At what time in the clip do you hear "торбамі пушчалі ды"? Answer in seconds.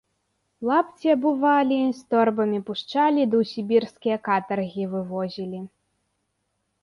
2.13-3.41